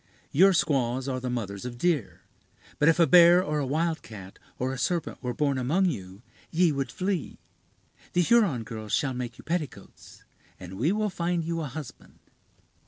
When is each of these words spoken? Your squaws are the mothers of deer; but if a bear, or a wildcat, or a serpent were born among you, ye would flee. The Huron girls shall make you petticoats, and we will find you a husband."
Your 0.31 0.51
squaws 0.51 1.07
are 1.07 1.19
the 1.19 1.29
mothers 1.29 1.63
of 1.63 1.77
deer; 1.77 2.21
but 2.79 2.89
if 2.89 2.99
a 2.99 3.05
bear, 3.05 3.43
or 3.43 3.59
a 3.59 3.65
wildcat, 3.67 4.39
or 4.57 4.73
a 4.73 4.77
serpent 4.79 5.21
were 5.21 5.31
born 5.35 5.59
among 5.59 5.85
you, 5.91 6.23
ye 6.49 6.71
would 6.71 6.91
flee. 6.91 7.37
The 8.13 8.23
Huron 8.23 8.63
girls 8.63 8.93
shall 8.93 9.13
make 9.13 9.37
you 9.37 9.43
petticoats, 9.43 10.23
and 10.59 10.79
we 10.79 10.91
will 10.91 11.11
find 11.11 11.43
you 11.43 11.61
a 11.61 11.67
husband." 11.67 12.17